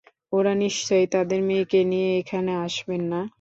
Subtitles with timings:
[0.33, 3.21] ওঁরা নিশ্চয়ই তাঁদের মেয়েকে নিয়ে এখানে আসবেন না।